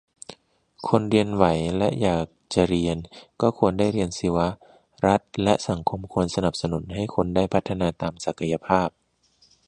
[0.87, 1.45] คนเรียนไหว
[1.77, 2.97] และอยากจะเรียน
[3.41, 4.47] ก็ควรได้เรียนสิวะ
[5.05, 8.89] รัฐและสังคมควรสนับสนุนให้คนได้พัฒนาตามศักยภาพ